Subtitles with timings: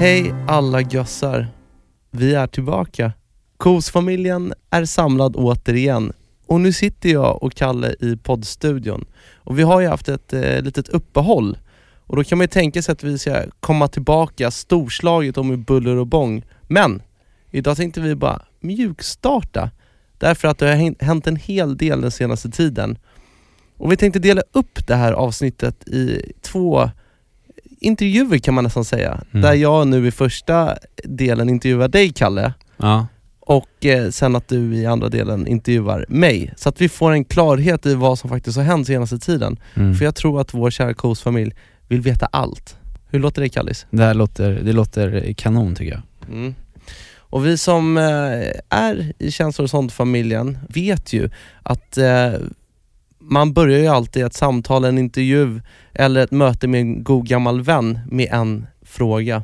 [0.00, 1.48] Hej alla gössar.
[2.10, 3.12] Vi är tillbaka.
[3.56, 6.12] Kosfamiljen är samlad återigen
[6.46, 9.04] och nu sitter jag och Kalle i poddstudion.
[9.34, 11.58] Och vi har ju haft ett eh, litet uppehåll
[12.06, 15.58] och då kan man ju tänka sig att vi ska komma tillbaka storslaget och med
[15.58, 16.42] buller och bång.
[16.62, 17.02] Men
[17.50, 19.70] idag tänkte vi bara mjukstarta
[20.18, 22.98] därför att det har hänt- hänt en hel del den senaste tiden.
[23.76, 26.90] Och vi tänkte dela upp det här avsnittet i två
[27.80, 29.20] intervjuer kan man nästan säga.
[29.32, 29.42] Mm.
[29.42, 33.06] Där jag nu i första delen intervjuar dig Kalle Ja.
[33.40, 36.52] och eh, sen att du i andra delen intervjuar mig.
[36.56, 39.56] Så att vi får en klarhet i vad som faktiskt har hänt senaste tiden.
[39.74, 39.94] Mm.
[39.94, 41.54] För jag tror att vår kära Kos-familj
[41.88, 42.76] vill veta allt.
[43.10, 43.86] Hur låter det Kallis?
[43.90, 46.02] Det här låter, det låter kanon tycker jag.
[46.36, 46.54] Mm.
[47.30, 51.30] Och vi som eh, är i Känslor och sånt-familjen vet ju
[51.62, 52.32] att eh,
[53.28, 55.60] man börjar ju alltid ett samtal, en intervju
[55.92, 59.42] eller ett möte med en god gammal vän med en fråga.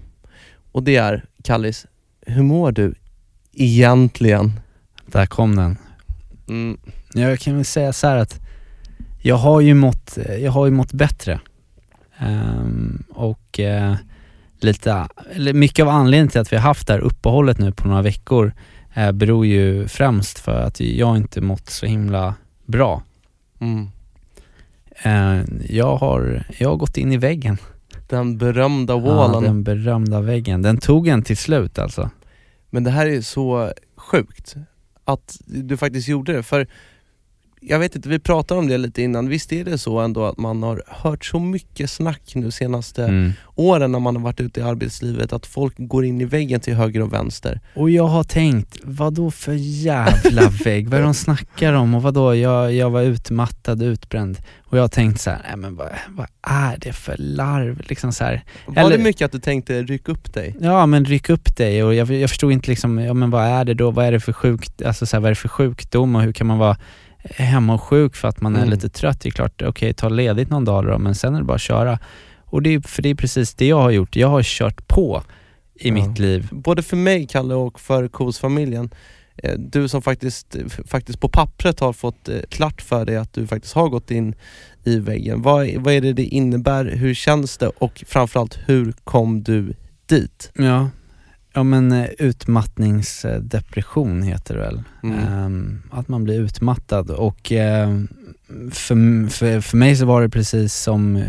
[0.73, 1.87] Och det är, Kallis,
[2.27, 2.95] hur mår du
[3.53, 4.53] egentligen?
[5.07, 5.79] Där kom den.
[6.49, 6.79] Mm.
[7.15, 8.41] Jag kan väl säga så här att
[9.23, 11.41] jag har ju mått, jag har ju mått bättre.
[12.19, 13.95] Ehm, och eh,
[14.61, 15.09] lite,
[15.55, 18.53] mycket av anledningen till att vi har haft det här uppehållet nu på några veckor
[18.95, 22.35] eh, beror ju främst för att jag inte mått så himla
[22.67, 23.03] bra.
[23.65, 23.89] Mm.
[25.03, 25.45] Eh,
[25.77, 27.59] jag, har, jag har gått in i väggen.
[28.09, 29.43] Den berömda Ja, wallen.
[29.43, 30.63] den berömda väggen.
[30.63, 32.11] Den tog en till slut alltså.
[32.71, 34.55] Men det här är så sjukt
[35.05, 36.43] att du faktiskt gjorde det.
[36.43, 36.67] För
[37.69, 39.29] jag vet inte, vi pratade om det lite innan.
[39.29, 43.33] Visst är det så ändå att man har hört så mycket snack nu senaste Mm.
[43.55, 46.75] åren när man har varit ute i arbetslivet att folk går in i väggen till
[46.75, 47.61] höger och vänster.
[47.75, 50.89] Och jag har tänkt, vad då för jävla vägg?
[50.89, 51.95] vad är det de snackar om?
[51.95, 52.35] Och vad då?
[52.37, 54.39] Jag, jag var utmattad, utbränd.
[54.67, 57.83] Och jag har tänkt så här, nej men vad, vad är det för larv?
[57.89, 58.45] Liksom så här.
[58.67, 60.57] Var Eller- det mycket att du tänkte ryck upp dig?
[60.61, 63.65] Ja men ryck upp dig och jag, jag förstod inte liksom, ja men vad är
[63.65, 63.91] det då?
[63.91, 66.33] Vad är det för sjukt, alltså så här, vad är det för sjukdom och hur
[66.33, 66.77] kan man vara
[67.31, 68.71] hemma och sjuk för att man är Mm.
[68.71, 69.21] lite trött?
[69.21, 71.61] Det är klart, okej ta ledigt någon dag då, men sen är det bara att
[71.61, 71.99] köra.
[72.45, 75.23] Och det är, för det är precis det jag har gjort, jag har kört på
[75.75, 75.95] i Ja.
[75.95, 76.49] mitt liv.
[76.53, 78.91] Både för mig Kalle och för Kos-familjen.
[79.37, 83.47] Eh, Du som faktiskt, faktiskt på pappret har fått eh, klart för dig att du
[83.47, 84.35] faktiskt har gått in
[84.85, 85.43] i väggen.
[85.43, 86.85] Vad, vad är det det innebär?
[86.85, 87.69] Hur känns det?
[87.69, 89.75] Och framförallt, hur kom du
[90.07, 90.53] dit?
[90.55, 90.89] Ja,
[91.55, 94.83] ja men eh, utmattningsdepression heter det väl.
[95.03, 95.19] Mm.
[95.19, 98.09] Ehm, att man blir utmattad och ehm,
[98.73, 101.25] för, för, för mig så var det precis som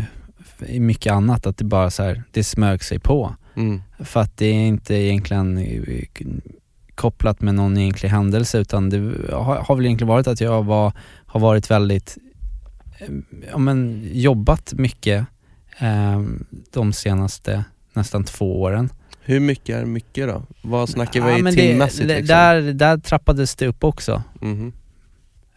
[0.66, 3.34] i mycket annat att det bara så här, det smög sig på.
[3.54, 3.82] Mm.
[3.98, 6.04] För att det är inte egentligen eh,
[6.94, 8.98] kopplat med någon egentlig händelse utan det
[9.32, 10.92] har, har väl egentligen varit att jag var,
[11.26, 12.18] har varit väldigt,
[12.98, 13.08] eh,
[13.50, 15.26] ja men jobbat mycket
[15.78, 16.22] eh,
[16.72, 18.90] de senaste nästan två åren.
[19.26, 20.42] Hur mycket är mycket då?
[20.62, 22.08] Vad snackar vi Ja, timmässigt?
[22.08, 22.26] det- liksom?
[22.36, 24.22] där, där trappades det upp också.
[24.40, 24.72] Mhm.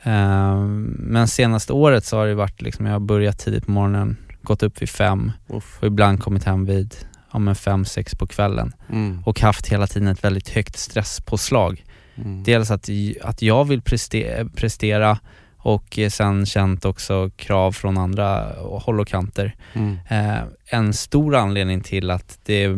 [0.04, 0.64] Eh,
[1.00, 4.64] men senaste året så har det varit liksom, jag har börjat tidigt på morgonen, gått
[4.64, 5.78] upp vid fem Uff.
[5.82, 6.96] och ibland kommit hem vid
[7.32, 9.24] ja, men fem, sex på kvällen Mm.
[9.26, 11.84] och haft hela tiden ett väldigt högt stresspåslag.
[12.16, 12.44] Mm.
[12.44, 12.90] Dels att,
[13.22, 15.20] att jag vill prestera, prestera
[15.58, 19.56] och eh, sen känt också krav från andra håll och kanter.
[19.74, 19.98] Mm.
[20.10, 22.76] Eh, en stor anledning till att det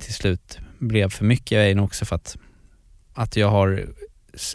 [0.00, 2.36] till slut blev för mycket är nog också för att,
[3.14, 3.86] att jag har,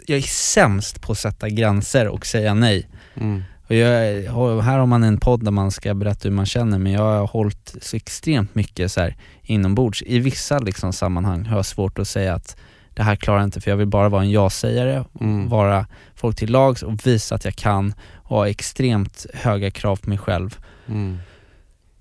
[0.06, 2.88] jag är sämst på att sätta gränser och säga nej.
[3.14, 3.42] Mm.
[3.68, 6.92] Och jag, här har man en podd där man ska berätta hur man känner men
[6.92, 10.02] jag har hållit så extremt mycket så här inombords.
[10.02, 12.56] I vissa liksom sammanhang har jag svårt att säga att
[12.94, 15.48] det här klarar jag inte för jag vill bara vara en ja-sägare, Mm.
[15.48, 20.08] vara folk till lags och visa att jag kan och ha extremt höga krav på
[20.08, 20.58] mig själv.
[20.88, 21.18] Mm.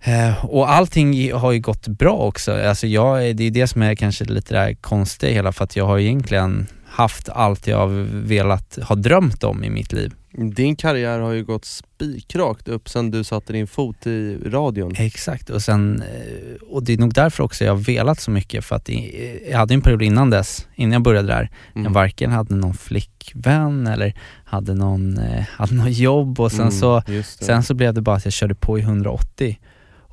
[0.08, 2.52] Eh, och allting har ju gått bra också.
[2.54, 5.76] Alltså jag, det är det som är kanske lite det här konstiga hela för att
[5.76, 10.14] jag har egentligen haft allt jag velat, ha drömt om i mitt liv.
[10.56, 14.94] Din karriär har ju gått spikrakt upp sen du satte din fot i radion.
[14.98, 18.66] Exakt, och, sen, eh, och det är nog därför också jag har velat så mycket
[18.66, 21.84] för att i- jag hade en period innan dess, innan jag började där, Mm.
[21.86, 24.14] jag varken hade någon flickvän eller
[24.46, 28.16] hade någon, eh, hade någon jobb och sen, Mm, så, sen så blev det bara
[28.16, 29.60] att jag körde på i 180.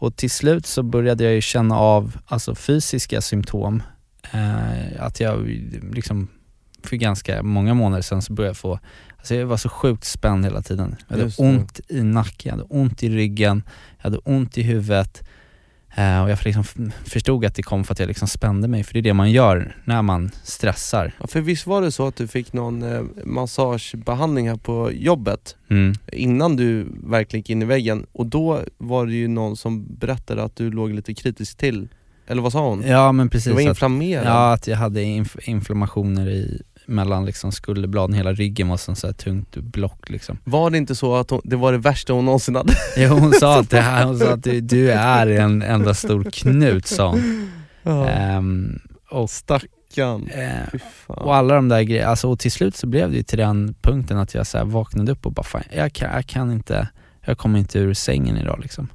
[0.02, 3.82] Och till slut så började jag ju känna av alltså fysiska symptom.
[4.32, 5.49] Eh, att jag
[5.93, 6.28] liksom
[6.84, 8.78] för ganska många månader sedan så började jag få,
[9.19, 10.96] alltså jag var så sjukt spänd hela tiden.
[11.08, 13.62] Jag hade ont i nacken, jag hade ont i ryggen,
[13.96, 15.28] jag hade ont i huvudet.
[15.94, 16.65] Eh, och jag liksom
[17.05, 19.31] förstod att det kom för att jag liksom spände mig, för det är det man
[19.31, 21.12] gör när man stressar.
[21.21, 25.56] Ja, för visst var det så att du fick någon eh, massagebehandling här på jobbet
[25.71, 25.94] Mm.
[26.12, 30.43] innan du verkligen gick in i väggen och då var det ju någon som berättade
[30.43, 31.89] att du låg lite kritisk till,
[32.27, 32.83] eller vad sa hon?
[32.87, 33.45] Ja men precis.
[33.47, 34.27] du var att- inflammerad?
[34.27, 39.06] Ja, att jag hade inf- inflammationer i, mellan liksom skulderbladen, hela ryggen var som så
[39.06, 40.38] här tungt block liksom.
[40.44, 42.75] Var det inte så att hon, det var det värsta hon någonsin hade?
[42.96, 46.25] Jo, hon sa att, det här, hon sa att du, du är en enda stor
[46.32, 47.50] knut sa hon.
[48.08, 48.81] Ehm,
[49.11, 51.19] och, Stackarn, eh, fan.
[51.19, 53.75] och alla de där grejerna, alltså, och till slut så blev det ju till den
[53.82, 56.88] punkten att jag så här vaknade upp och bara fan, jag kan, jag kan inte,
[57.26, 58.88] jag kommer inte ur sängen idag liksom.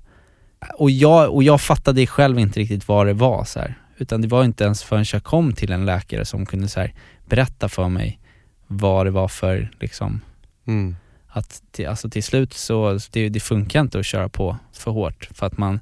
[0.78, 3.78] Och jag, och jag fattade själv inte riktigt vad det var så här.
[3.98, 6.88] Utan det var inte ens förrän jag kom till en läkare som kunde så
[7.26, 8.20] berätta för mig
[8.68, 10.22] vad det var för liksom
[10.68, 10.96] Mm.
[11.28, 15.30] att till, alltså till slut så, det, det funkar inte att köra på för hårt
[15.34, 15.80] för att man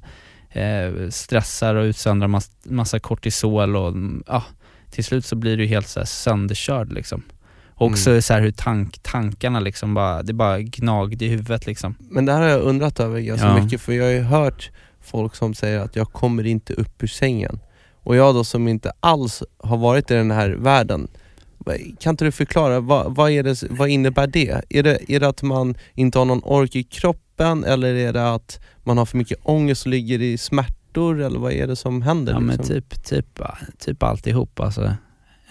[0.50, 4.44] eh, stressar och utsöndrar mass, massa kortisol och mm, ja,
[4.90, 7.22] till slut så blir du helt så sönderkörd liksom.
[7.78, 8.22] Och också Mm.
[8.22, 11.94] så här hur tank, tankarna liksom bara, det bara gnagde i huvudet liksom.
[11.98, 13.62] Men det här har jag undrat över ganska Ja.
[13.64, 14.70] mycket för jag har ju hört
[15.00, 17.60] folk som säger att jag kommer inte upp ur sängen.
[18.06, 21.08] Och jag då som inte alls har varit i den här världen,
[22.00, 24.62] kan inte du förklara, vad, vad, är det, vad innebär det?
[24.68, 25.12] Är, det?
[25.12, 28.98] är det att man inte har någon ork i kroppen eller är det att man
[28.98, 32.32] har för mycket ångest och ligger i smärtor eller vad är det som händer?
[32.32, 32.74] Ja men liksom?
[32.74, 33.40] typ, typ,
[33.78, 34.94] typ alltihop alltså.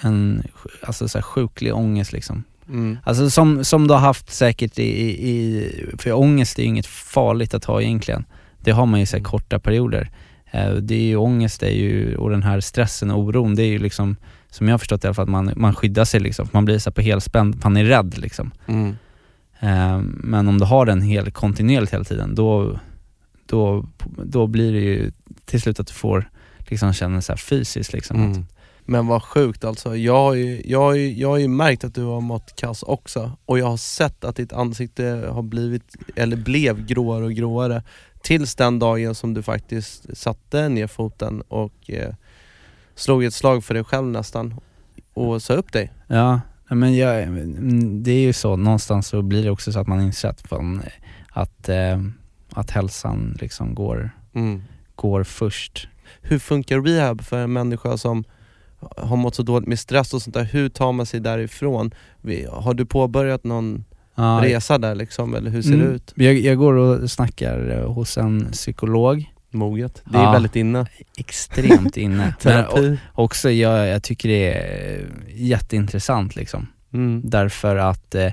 [0.02, 0.44] En
[0.82, 2.44] alltså så här sjuklig ångest liksom.
[2.68, 2.98] Mm.
[3.04, 4.84] Alltså som, som du har haft säkert i,
[5.30, 8.26] i, för ångest är ju inget farligt att ha egentligen.
[8.62, 10.12] Det har man ju i så här korta perioder.
[10.52, 13.68] Eh, Det är ju ångest är ju, och den här stressen och oron, det är
[13.68, 14.16] ju liksom,
[14.50, 16.48] som jag har förstått i alla fall, att man, man skyddar sig liksom.
[16.52, 18.52] Man blir så på helspänn, man är rädd liksom.
[18.68, 18.96] Mm.
[19.60, 22.80] Eh, Men om du har den helt kontinuerligt hela tiden, då,
[23.46, 23.86] då,
[24.24, 25.12] då blir det ju
[25.46, 28.18] till slut att du får liksom känna så här fysiskt liksom.
[28.30, 28.46] att- Mm.
[28.86, 29.96] Men vad sjukt alltså.
[29.98, 32.84] Jag har, ju, jag, har ju, jag har ju märkt att du har mått kass
[32.84, 37.84] också och jag har sett att ditt ansikte har blivit, eller blev gråare och gråare
[38.22, 42.14] tills den dagen som du faktiskt satte ner foten och eh,
[42.96, 44.56] slog ett slag för dig själv nästan
[45.14, 45.94] och sa upp dig.
[46.08, 49.88] Ja, men jag, mm, det är ju så, någonstans så blir det också så att
[49.88, 50.82] man inser att, fan,
[51.30, 52.02] att, eh,
[52.52, 54.64] att hälsan liksom går, Mm.
[54.96, 55.88] går först.
[56.22, 58.24] Hur funkar rehab för en människa som
[58.98, 60.44] har mått så dåligt med stress och sånt där?
[60.44, 61.92] Hur tar man sig därifrån?
[62.52, 63.84] Har du påbörjat någon
[64.18, 65.88] Ja, resa där liksom, eller hur ser Mm.
[65.88, 66.14] det ut?
[66.16, 70.02] Jag, jag går och snackar eh, hos en psykolog, Moget.
[70.06, 70.32] Det är Ja.
[70.32, 70.86] väldigt inne.
[71.18, 72.36] extremt inne.
[72.44, 76.68] Men också jag, jag tycker det är jätteintressant liksom.
[76.94, 77.22] Mm.
[77.26, 78.32] Därför att eh,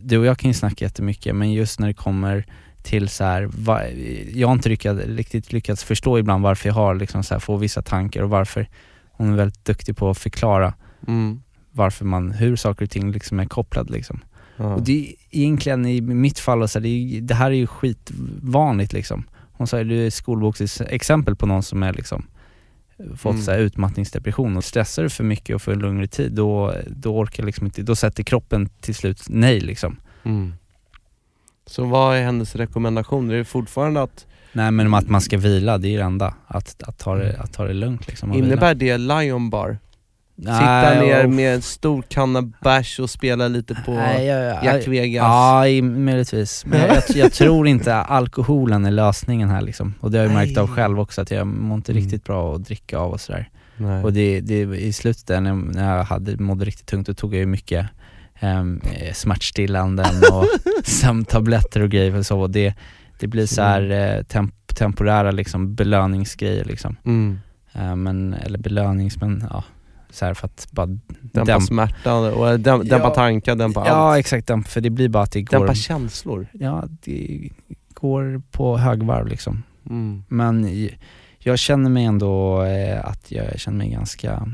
[0.00, 2.44] du och jag kan ju snacka jättemycket men just när det kommer
[2.82, 3.80] till så här, va,
[4.34, 7.58] jag har inte lyckats, riktigt lyckats förstå ibland varför jag har liksom så här, får
[7.58, 8.68] vissa tankar och varför
[9.18, 10.74] hon är väldigt duktig på att förklara
[11.06, 11.40] Mm.
[11.72, 14.20] varför man, hur saker och ting liksom är kopplade liksom.
[14.56, 14.74] Ja.
[14.74, 17.66] Och det är egentligen i mitt fall, så här, det, är, det här är ju
[17.66, 19.24] skitvanligt liksom.
[19.52, 22.26] Hon sa du är skolboksexempel på någon som är liksom
[23.16, 23.42] fått Mm.
[23.44, 27.16] så här utmattningsdepression och stressar du för mycket och för en längre tid då, då
[27.18, 29.96] orkar liksom inte, då sätter kroppen till slut nej liksom.
[30.24, 30.52] Mm.
[31.66, 33.34] Så vad är hennes rekommendationer?
[33.34, 36.34] Är det fortfarande att, Nej men att man ska vila, det är det enda.
[36.46, 38.30] Att, att, ta, det, att ta det lugnt liksom.
[38.30, 38.46] och vila.
[38.46, 39.78] innebär det Lion Bar?
[40.38, 44.64] Sitta Nej, ner och- med en stor kanna bärs och spela lite på Nej, jag,
[44.64, 45.22] Jack Vegas?
[45.22, 46.64] Ja, möjligtvis.
[46.66, 49.94] Men jag, jag, jag tror inte alkoholen är lösningen här liksom.
[50.00, 50.76] Och det har jag märkt av Nej.
[50.76, 52.02] själv också, att jag mår inte Mm.
[52.04, 53.48] riktigt bra att dricka av och sådär.
[53.76, 54.04] Nej.
[54.04, 57.14] Och det, det, i slutet där när jag- när jag hade, mådde riktigt tungt, då
[57.14, 57.86] tog jag ju mycket
[58.42, 58.80] um,
[59.14, 60.46] smärtstillanden och
[60.84, 62.40] sömntabletter och grejer och så.
[62.40, 62.74] Och det,
[63.18, 66.96] det blir så här eh, temp, temporära liksom belöningsgrejer liksom.
[67.04, 67.38] Mm.
[67.72, 69.64] Eh, men, eller belönings, men ja,
[70.10, 73.14] så här för att bara Dämpa dämp- smärtan, och dämpa, dämpa Ja.
[73.14, 74.18] tankar, dämpa Ja allt.
[74.18, 76.46] exakt, dämp, för det blir bara att det går, Dämpa känslor.
[76.52, 77.48] ja det
[77.94, 79.62] går på högvarv liksom.
[79.90, 80.22] Mm.
[80.28, 80.88] Men
[81.38, 84.48] jag känner mig ändå eh, att jag känner mig ganska,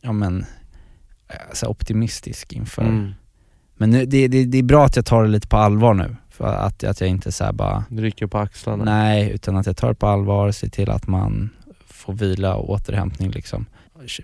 [0.00, 0.40] ja men,
[1.28, 3.12] eh, så optimistisk inför, Mm.
[3.76, 6.16] Men nu, det, det, det är bra att jag tar det lite på allvar nu.
[6.32, 8.84] För att, att jag inte så här bara, rycker på axlarna.
[8.84, 11.50] nej, utan att jag tar det på allvar, ser till att man
[11.86, 13.66] får vila och återhämtning liksom.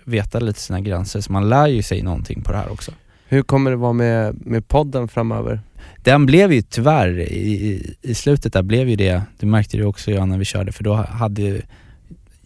[0.04, 2.92] Veta lite sina gränser, så man lär ju sig någonting på det här också.
[3.28, 5.60] Hur kommer det vara med, med podden framöver?
[6.02, 10.10] Den blev ju tyvärr, i, i, slutet där blev ju det, du märkte det också
[10.10, 11.62] Johan när vi körde, för då hade ju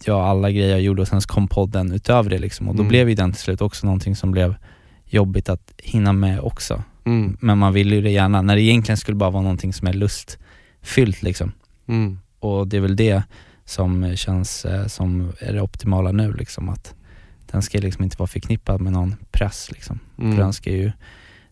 [0.05, 2.69] jag alla grejer jag gjorde och sen kom podden utöver det liksom.
[2.69, 2.89] Och då Mm.
[2.89, 4.55] blev ju den till slut också någonting som blev
[5.05, 6.83] jobbigt att hinna med också.
[7.05, 7.37] Mm.
[7.39, 9.93] Men man vill ju det gärna, när det egentligen skulle bara vara någonting som är
[9.93, 11.51] lustfyllt liksom.
[11.87, 12.19] Mm.
[12.39, 13.23] Och det är väl det
[13.65, 16.93] som känns eh, som är det optimala nu liksom, att
[17.51, 19.99] den ska liksom inte vara förknippad med någon press liksom.
[20.19, 20.35] Mm.
[20.35, 20.91] För den ska ju,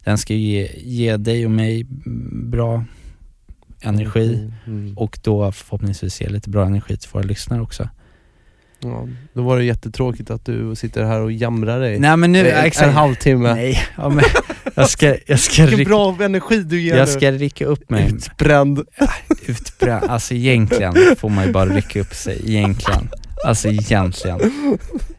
[0.03, 1.86] den ska ju ge, ge dig och mig
[2.43, 2.86] bra
[3.81, 4.98] energi Mm.
[4.98, 7.89] och då förhoppningsvis ge lite bra energi till våra lyssnare också.
[8.84, 12.00] Ja, då var det jättetråkigt att du sitter här och jamrar dig.
[12.00, 12.88] Nej men nu, en, exakt.
[12.88, 13.54] en halvtimme.
[13.54, 14.24] Nej, ja, men
[14.76, 17.12] jag ska, jag ska, Vilken bra energi du ger jag nu.
[17.14, 18.08] ska rycka upp mig.
[18.14, 18.82] Utbränd.
[19.46, 23.10] Utbränd, alltså egentligen får man ju bara rycka upp sig, egentligen.
[23.46, 24.40] Alltså egentligen.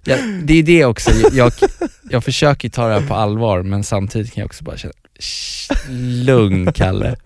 [0.05, 1.53] Ja, det är det också, jag,
[2.11, 5.73] jag försöker ta det här på allvar men samtidigt kan jag också bara känna, "Shh,
[6.25, 7.17] lugn Kalle.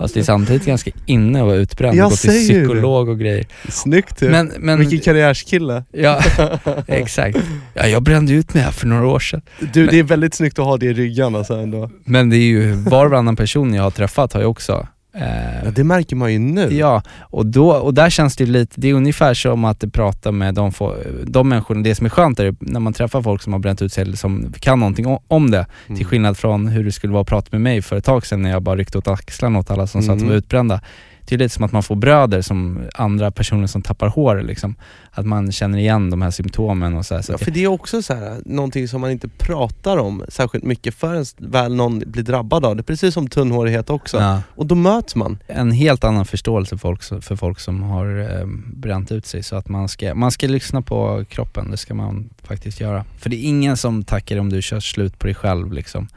[0.00, 2.36] Fast det är samtidigt ganska inne att vara utbränd Jag och gå till det.
[2.38, 3.46] psykolog och grejer.
[3.68, 4.30] Snyggt ju.
[4.30, 5.84] Men, men, Vilken karriärskille.
[5.92, 6.20] ja,
[6.86, 7.38] exakt.
[7.74, 9.42] Ja, jag brände ut mig här för några år sedan.
[9.72, 11.90] Du, det är väldigt snyggt att ha det i ryggen alltså ändå.
[12.04, 15.64] Men det är ju, var och varannan person jag har träffat har ju också eh,
[15.64, 16.68] Ja, det märker man ju nu.
[16.74, 20.54] Ja, och, då, och där känns det lite, det är ungefär som att prata med
[20.54, 23.60] de, få, de människorna, det som är skönt är när man träffar folk som har
[23.60, 25.96] bränt ut sig eller som kan någonting om det, Mm.
[25.98, 28.42] till skillnad från hur det skulle vara att prata med mig för ett tag sedan
[28.42, 30.28] när jag bara ryckte åt axlarna åt alla som sa att de Mm.
[30.32, 30.80] var utbrända.
[31.30, 34.74] Det är lite som att man får bröder som andra personer som tappar hår liksom.
[35.10, 37.66] Att man känner igen de här symptomen och så, här, så Ja, för det är
[37.66, 42.22] också så här, någonting som man inte pratar om särskilt mycket förrän väl någon blir
[42.22, 42.82] drabbad av det.
[42.82, 44.18] Precis som tunnhårighet också.
[44.18, 44.42] ja.
[44.54, 45.38] Och då möts man.
[45.46, 49.42] en helt annan förståelse för folk, för folk som har eh, bränt ut sig.
[49.42, 53.04] Så att man ska, man ska lyssna på kroppen, det ska man faktiskt göra.
[53.18, 56.08] För det är ingen som tackar om du kör slut på dig själv liksom.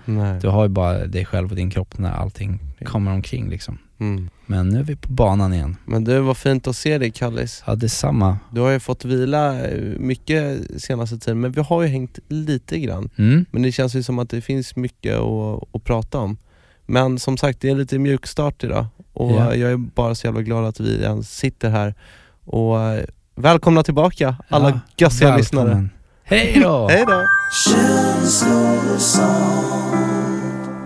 [0.41, 3.77] Du har ju bara dig själv och din kropp när allting kommer omkring liksom.
[4.03, 4.29] Mm.
[4.45, 5.77] Men nu är vi på banan igen.
[5.85, 7.63] Men det var fint att se dig Kallis.
[7.67, 8.37] Ja, detsamma.
[8.51, 12.79] Du har ju fått vila eh, mycket senaste tiden, men vi har ju hängt lite
[12.79, 13.09] grann.
[13.17, 13.45] Mm.
[13.51, 16.37] Men det känns ju som att det finns mycket att, att prata om.
[16.85, 19.55] Men som sagt, det är lite mjukstart idag och Ja.
[19.55, 21.95] jag är bara så jävla glad att vi ens sitter här.
[22.45, 23.03] Och eh,
[23.35, 25.87] välkomna tillbaka alla Ja, gössiga lyssnare.
[26.23, 26.87] Hej då!
[26.87, 27.23] Hej då!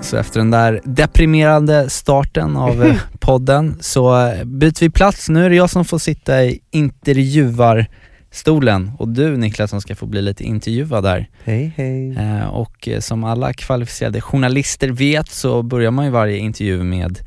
[0.01, 5.29] Så efter den där deprimerande starten av eh, podden så eh, byter vi plats.
[5.29, 10.05] Nu är det jag som får sitta i intervjuarstolen och du Niklas som ska få
[10.05, 11.29] bli lite intervjuad där.
[11.43, 12.17] Hej hej.
[12.17, 17.19] Eh, Och som alla kvalificerade journalister vet så börjar man ju varje intervju med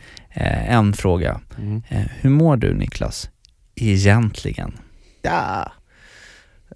[0.69, 1.41] en fråga.
[1.59, 1.83] Mm.
[2.21, 3.31] Hur mår du Niklas?
[3.75, 4.73] Egentligen?
[5.23, 5.73] Ja.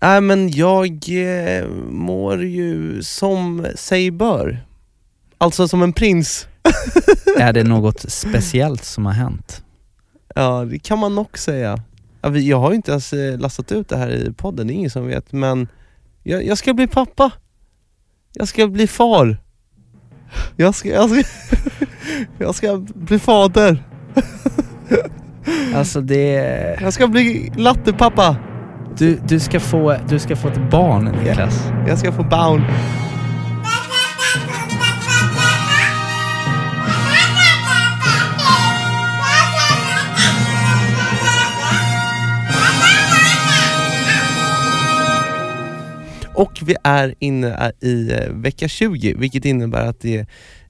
[0.00, 1.04] Nej men jag
[1.90, 4.64] mår ju som sig bör.
[5.44, 6.48] Alltså som en prins.
[7.38, 9.64] Är det något speciellt som har hänt?
[10.34, 11.82] Ja det kan man nog säga.
[12.20, 14.74] Ja, Jag har ju inte ens eh, lastat ut det här i podden, det är
[14.74, 15.68] ingen som vet men
[16.22, 17.32] jag, jag ska bli pappa.
[18.32, 19.36] Jag ska bli far.
[20.56, 21.22] Jag ska, jag ska,
[22.38, 23.84] jag ska bli fader.
[25.74, 26.78] Alltså det...
[26.80, 28.36] Jag ska bli lattepappa.
[28.98, 31.68] Du, du, ska få, du ska få ett barn Niklas.
[31.86, 32.64] Jag ska få barn.
[46.34, 50.26] Och vi är inne i eh, vecka 20, vilket innebär att det är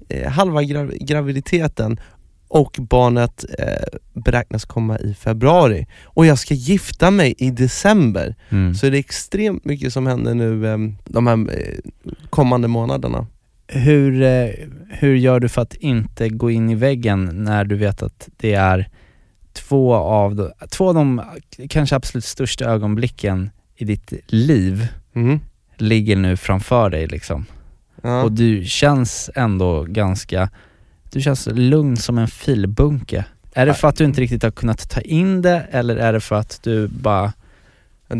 [0.08, 2.00] eh, halva grav- graviditeten
[2.48, 5.86] och barnet eh, beräknas komma i februari.
[6.04, 8.34] Och jag ska gifta mig i december.
[8.48, 8.74] Mm.
[8.74, 11.78] Så det är extremt mycket som händer nu eh, de här eh,
[12.30, 13.26] kommande månaderna.
[13.66, 14.48] Hur, eh,
[14.90, 18.54] hur gör du för att inte gå in i väggen när du vet att det
[18.54, 18.88] är
[19.52, 21.22] två av de, två av de
[21.68, 24.86] kanske absolut största ögonblicken i ditt liv
[25.76, 27.46] ligger nu framför dig liksom?
[28.02, 28.22] Ja.
[28.22, 30.50] Och du känns ändå ganska,
[31.12, 33.24] du känns lugn som en filbunke.
[33.54, 36.20] Är det för att du inte riktigt har kunnat ta in det eller är det
[36.20, 37.32] för att du bara,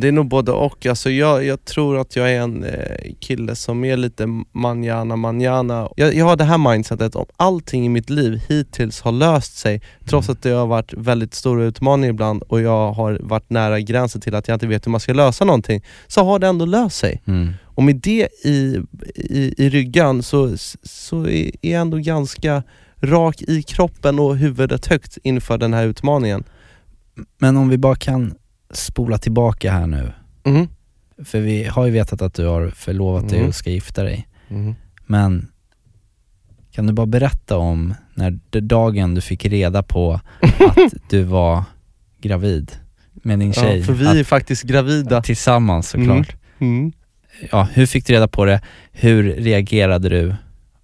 [0.00, 0.86] Det är nog både och.
[0.86, 5.88] Alltså jag, jag tror att jag är en eh, kille som är lite manjana manjana.
[5.96, 9.82] Jag, jag har det här mindsetet, om allting i mitt liv hittills har löst sig,
[10.04, 14.20] trots att det har varit väldigt stora utmaningar ibland och jag har varit nära gränsen
[14.20, 16.96] till att jag inte vet hur man ska lösa någonting, så har det ändå löst
[16.96, 17.22] sig.
[17.26, 17.52] Mm.
[17.64, 18.80] Och med det i,
[19.14, 22.62] i, i ryggan så, så är jag ändå ganska
[23.00, 26.44] rak i kroppen och huvudet högt inför den här utmaningen.
[27.38, 28.34] Men om vi bara kan
[28.70, 30.12] spola tillbaka här nu.
[30.44, 30.68] Mhm.
[31.24, 33.48] För vi har ju vetat att du har förlovat dig Mm.
[33.48, 34.28] och ska gifta dig.
[34.48, 34.74] Mhm.
[35.06, 35.48] Men
[36.72, 38.30] kan du bara berätta om när
[38.60, 41.62] dagen du fick reda på att du var
[42.20, 42.72] gravid
[43.12, 43.78] med din tjej?
[43.78, 45.22] Ja, för vi att, är faktiskt gravida.
[45.22, 46.36] Tillsammans såklart.
[46.58, 46.92] Mm.
[47.50, 48.60] Ja, hur fick du reda på det?
[48.92, 50.34] Hur reagerade du?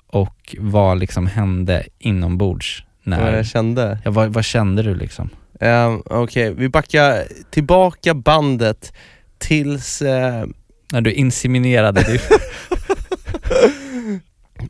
[0.06, 2.84] Och vad liksom hände inombords?
[3.04, 3.98] Vad När, jag kände.
[4.04, 5.28] ja, vad, vad kände du liksom?
[5.60, 8.92] Um, Okej, vi backar tillbaka bandet
[9.38, 10.02] tills...
[10.02, 10.44] eh,
[10.92, 12.20] När du inseminerade dig?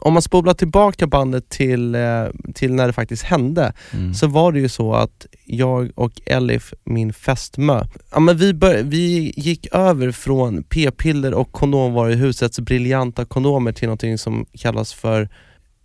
[0.00, 4.14] om man spolar tillbaka bandet till, eh, till när det faktiskt hände, Mm.
[4.14, 8.82] så var det ju så att jag och Elif, min fästmö, ja, men vi, bör,
[8.82, 15.28] vi gick över från p-piller och kondomvaruhusets briljanta kondomer till någonting som kallas för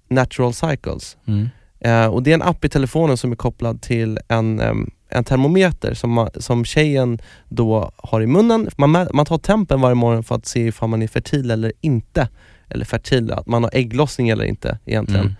[0.10, 1.18] Natural Cycles.
[1.28, 1.50] Mm.
[1.80, 5.24] Eh, och det är en app i telefonen som är kopplad till en, em, en
[5.24, 7.20] termometer som, man, som tjejen
[7.50, 8.70] då har i munnen.
[8.78, 12.30] Man, man tar tempen varje morgon för att se ifall man är fertil eller inte.
[12.70, 15.26] Eller fertil, att man har ägglossning eller inte egentligen.
[15.26, 15.36] Mm.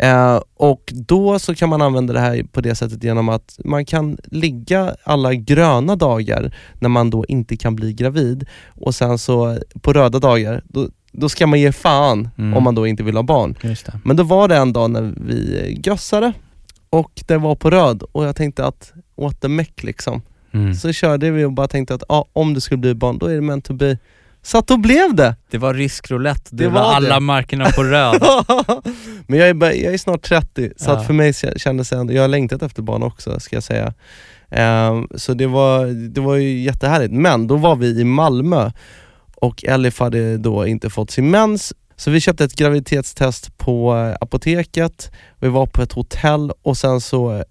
[0.00, 3.84] Eh, och då så kan man använda det här på det sättet genom att man
[3.84, 9.58] kan ligga alla gröna dagar när man då inte kan bli gravid och sen så
[9.82, 12.56] på röda dagar, då, då ska man ge fan Mm.
[12.56, 13.54] om man då inte vill ha barn.
[14.04, 16.32] Men då var det en dag när vi gössade
[16.90, 20.22] och det var på röd och jag tänkte att what the meck liksom.
[20.52, 20.74] Mm.
[20.74, 23.34] Så körde vi och bara tänkte att ja, om det skulle bli barn, då är
[23.34, 23.98] det meant to be.
[24.42, 25.36] Så att då blev det!
[25.50, 27.20] Det var rysk roulette, det, Det var, var alla det.
[27.20, 28.22] markerna på röd.
[29.26, 30.96] Men jag är, bara- jag är snart 30, så Ja.
[30.96, 33.62] att för mig kä- kändes det ändå, jag har längtat efter barn också ska jag
[33.62, 33.94] säga.
[34.50, 37.12] Ehm, så det var, det var ju jättehärligt.
[37.12, 38.70] Men då var vi i Malmö
[39.36, 44.16] och Elif hade då inte fått sin mens, så vi köpte ett graviditetstest på eh,
[44.20, 47.42] apoteket, vi var på ett hotell och sen så eh,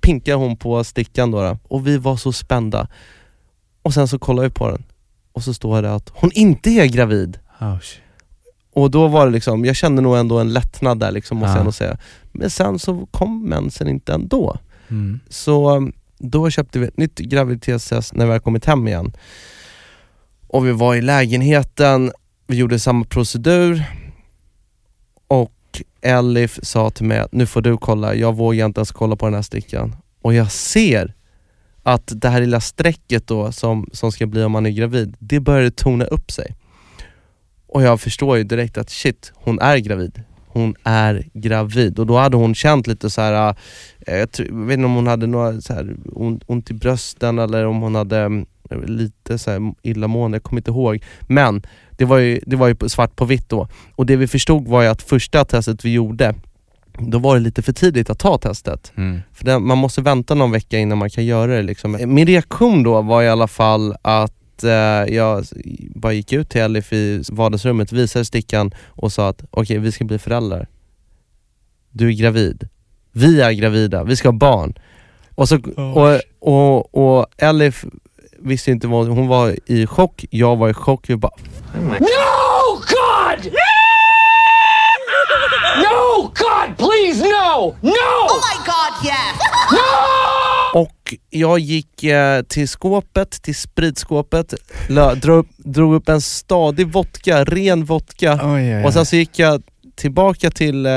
[0.00, 2.88] pinkade hon på stickan då, då och vi var så spända.
[3.82, 4.82] Och sen så kollade vi på den
[5.32, 7.38] och så står det att hon inte är gravid.
[7.60, 7.76] Oh.
[8.74, 11.54] Och då var det liksom, jag kände nog ändå en lättnad där liksom, måste Ja.
[11.54, 11.98] jag ändå säga.
[12.32, 14.56] Men sen så kom mensen inte ändå.
[14.88, 15.20] mm.
[15.28, 19.12] Så um, då köpte vi ett nytt graviditetstest när vi hade kommit hem igen.
[20.48, 22.12] Och vi var i lägenheten,
[22.46, 23.84] vi gjorde samma procedur
[25.28, 25.52] och
[26.00, 29.26] Elif sa till mig att nu får du kolla, jag vågar inte ens kolla på
[29.26, 29.96] den här stickan.
[30.22, 31.14] Och jag ser
[31.82, 35.40] att det här lilla strecket då som, som ska bli om man är gravid, det
[35.40, 36.54] började tona upp sig.
[37.66, 40.22] Och jag förstår ju direkt att shit, hon är gravid.
[40.46, 43.54] Hon är gravid och då hade hon känt lite så här.
[44.06, 45.96] Eh, jag, tror, jag vet inte om hon hade några så här,
[46.46, 48.46] ont, i brösten eller om hon hade mm,
[48.86, 51.04] lite så här illamående, jag kommer inte ihåg.
[51.20, 51.62] Men
[52.02, 53.68] det var ju, det var ju svart på vitt då.
[53.94, 56.34] Och det vi förstod var ju att första testet vi gjorde,
[56.98, 58.92] då var det lite för tidigt att ta testet.
[58.96, 59.20] Mm.
[59.32, 61.62] För det, man måste vänta någon vecka innan man kan göra det.
[61.62, 61.98] Liksom.
[62.06, 64.70] Min reaktion då var i alla fall att eh,
[65.14, 65.44] jag
[65.94, 70.04] bara gick ut till Elif i vardagsrummet, visade stickan och sa att okej, vi ska
[70.04, 70.68] bli föräldrar.
[71.90, 72.68] Du är gravid.
[73.12, 74.74] Vi är gravida, vi ska ha barn.
[75.34, 77.84] Och, så, och, och, och Elif
[78.44, 81.04] visste inte vad, hon var i chock, jag var i chock.
[81.10, 81.32] Vi bara,
[81.74, 83.52] No, God!
[85.82, 87.76] No, God, please, no!
[87.80, 87.90] No!
[88.28, 89.38] Oh my god, yes!
[90.74, 94.54] Och jag gick eh, till skåpet, till spritskåpet,
[94.88, 98.40] lö, drog, upp, drog upp en stadig vodka, ren vodka.
[98.42, 99.62] Oj, oj, Och sen så gick jag
[99.94, 100.92] tillbaka till eh,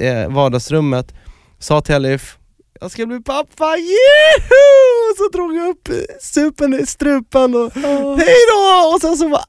[0.00, 1.14] eh, vardagsrummet,
[1.58, 2.36] sa till Elif,
[2.80, 4.64] jag ska bli pappa, Juhu!
[5.10, 5.88] Och så drog jag upp
[6.20, 7.72] supen i strupen och
[8.18, 8.92] hej då!
[8.94, 9.44] Och sen så bara,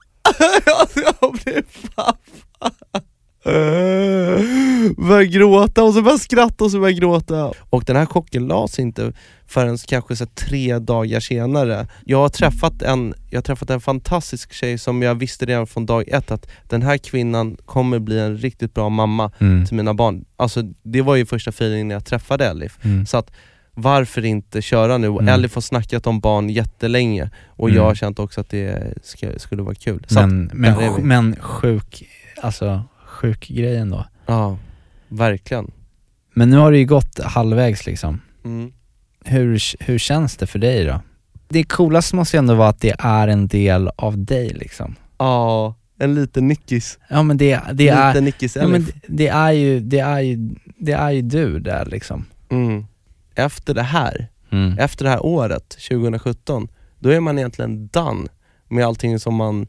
[1.21, 1.63] jag blev
[1.95, 2.71] pappa.
[4.97, 7.51] Började gråta och så började jag skratta och så började jag gråta.
[7.69, 9.13] Och den här chocken lades inte
[9.47, 11.87] förrän kanske så tre dagar senare.
[12.05, 15.85] Jag har, träffat en, jag har träffat en fantastisk tjej som jag visste redan från
[15.85, 19.65] dag ett att den här kvinnan kommer bli en riktigt bra mamma Mm.
[19.65, 20.25] till mina barn.
[20.37, 22.77] Alltså det var ju första feelingen när jag träffade Elif.
[22.85, 23.05] Mm.
[23.05, 23.31] Så att
[23.73, 25.07] varför inte köra nu?
[25.07, 25.27] Mm.
[25.27, 27.77] Elif har snackat om barn jättelänge och Mm.
[27.77, 30.05] jag har känt också att det ska, skulle vara kul.
[30.07, 31.03] Så att, Men, men, är vi.
[31.03, 32.03] men sjuk,
[32.41, 32.83] alltså
[33.15, 34.05] sjuk grejen då.
[34.25, 34.57] ja,
[35.07, 35.71] verkligen.
[36.33, 38.21] Men nu har det ju gått halvvägs liksom.
[38.45, 38.71] Mm.
[39.25, 41.01] Hur, hur känns det för dig då?
[41.47, 44.95] Det coolaste måste ju ändå vara att det är en del av dig liksom.
[45.17, 46.99] Ja, en liten nickis.
[47.09, 48.95] Ja men det, det liten är, nickis ja, men Elif.
[49.07, 52.25] det är ju, det är ju, det är ju du där liksom.
[52.49, 52.85] mm.
[53.35, 54.77] Efter det här, Mm.
[54.79, 56.67] efter det här året, 2017,
[56.99, 58.27] då är man egentligen done
[58.67, 59.67] med allting som man,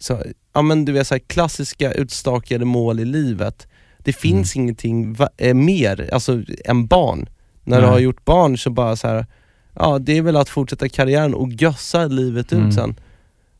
[0.00, 0.22] så,
[0.54, 3.66] ja men du vet så här, klassiska utstakade mål i livet.
[3.98, 7.28] Det finns ingenting va, eh, mer, alltså än barn.
[7.64, 7.90] När du Nej.
[7.90, 9.26] har gjort barn så bara så här,
[9.74, 12.68] ja det är väl att fortsätta karriären och gössa livet Mm.
[12.68, 13.00] ut sen.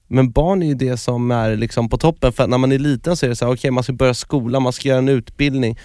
[0.07, 3.17] Men barn är ju det som är liksom på toppen, för när man är liten
[3.17, 5.79] så är det så här, okej man ska börja skolan, man ska göra en utbildning,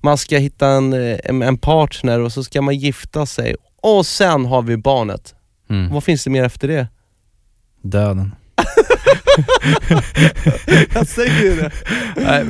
[0.00, 4.06] man ska hitta en, eh, en, en partner och så ska man gifta sig och
[4.06, 5.34] sen har vi barnet.
[5.70, 5.92] Mm.
[5.92, 6.88] Vad finns det mer efter det?
[7.82, 8.34] Döden.
[10.94, 11.70] Jag säger ju det.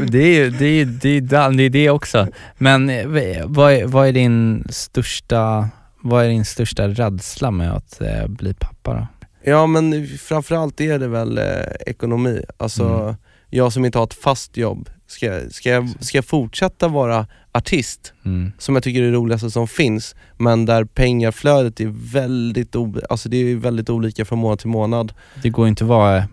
[0.07, 2.27] Det är ju, det är det är, det är det också.
[2.59, 3.07] Men eh,
[3.46, 5.68] vad är, vad är din största,
[6.01, 9.07] vad är din största rädsla med att eh, bli pappa då?
[9.44, 11.44] Ja men framförallt är det väl eh,
[11.87, 12.42] ekonomi.
[12.57, 13.14] Alltså Mm.
[13.51, 17.27] jag som inte har ett fast jobb, ska, jag- ska, jag, ska jag fortsätta vara
[17.53, 18.53] artist, Mm.
[18.59, 23.29] som jag tycker är det roligaste som finns, men där pengaflödet är väldigt, o- alltså
[23.29, 25.12] det är väldigt olika från månad till månad.
[25.42, 26.24] Det går inte att vara,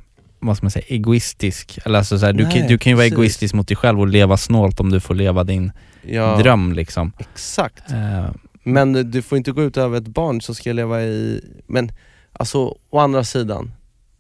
[0.48, 1.80] vad ska man säga, egoistisk.
[1.86, 3.14] Eller alltså så här, du, Nej, kan, du kan ju vara precis.
[3.14, 5.72] egoistisk mot dig själv och leva snålt om du får leva din
[6.08, 7.12] Ja, dröm liksom.
[7.20, 7.92] Exakt.
[7.92, 8.30] Eh,
[8.64, 11.92] Men du får inte gå ut över ett barn som ska leva i, men
[12.34, 13.72] alltså å andra sidan,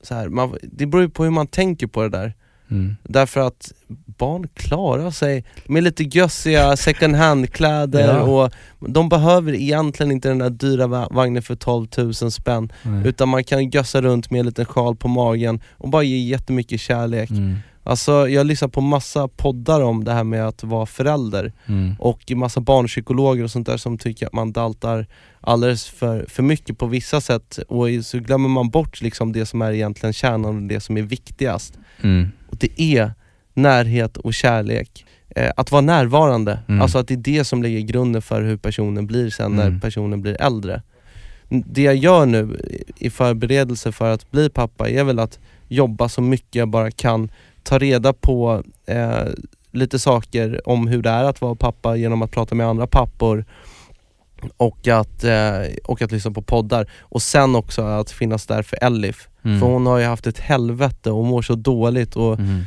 [0.01, 2.33] så här, man, det beror ju på hur man tänker på det där.
[2.71, 2.95] Mm.
[3.03, 3.71] Därför att
[4.17, 8.21] barn klarar sig med lite gössiga second hand-kläder Ja.
[8.21, 8.51] och
[8.89, 13.07] de behöver egentligen inte den där dyra va- vagnen för 12 000 spänn Nej.
[13.07, 16.79] utan man kan gössa runt med en liten sjal på magen och bara ge jättemycket
[16.81, 17.29] kärlek.
[17.29, 17.55] Mm.
[17.87, 21.95] Alltså jag lyssnar på massa poddar om det här med att vara förälder Mm.
[21.99, 25.07] och massa barnpsykologer och sånt där som tycker att man daltar
[25.41, 29.61] alldeles för, för mycket på vissa sätt och så glömmer man bort liksom det som
[29.61, 31.77] är egentligen kärnan och det som är viktigast.
[32.01, 32.27] Mm.
[32.55, 33.11] Och det är
[33.53, 35.05] närhet och kärlek.
[35.35, 36.81] Eh, att vara närvarande, Mm.
[36.81, 39.79] alltså att det är det som lägger grunden för hur personen blir sen när Mm.
[39.79, 40.81] personen blir äldre.
[41.49, 42.59] Det jag gör nu
[42.97, 47.31] i förberedelse för att bli pappa är väl att jobba så mycket jag bara kan,
[47.63, 49.23] ta reda på eh,
[49.71, 53.45] lite saker om hur det är att vara pappa genom att prata med andra pappor
[54.57, 56.91] och att, eh, och att lyssna på poddar.
[57.01, 59.27] Och sen också att finnas där för Elif.
[59.45, 59.59] Mm.
[59.59, 62.61] För hon har ju haft ett helvete och mår så dåligt och Mm.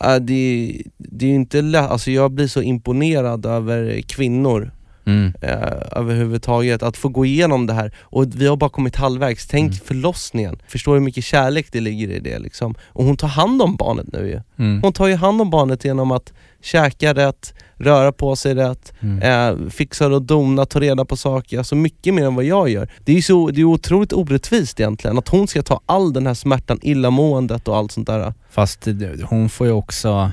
[0.00, 4.70] äh, det, det är ju inte lätt, alltså jag blir så imponerad över kvinnor
[5.04, 5.32] Mm.
[5.42, 7.92] eh, överhuvudtaget, att få gå igenom det här.
[8.00, 9.78] Och vi har bara kommit halvvägs, tänk Mm.
[9.84, 12.74] förlossningen, förstår hur mycket kärlek det ligger i det liksom.
[12.86, 14.40] Och hon tar hand om barnet nu ju.
[14.64, 14.82] Mm.
[14.82, 19.22] Hon tar ju hand om barnet genom att käka rätt, röra på sig rätt, Mm.
[19.62, 22.88] eh, fixar och dona, ta reda på saker, alltså mycket mer än vad jag gör.
[23.04, 26.34] Det är så, det är otroligt orättvist egentligen, att hon ska ta all den här
[26.34, 28.88] smärtan, illamåendet och allt sånt där Fast
[29.28, 30.30] hon får ju också,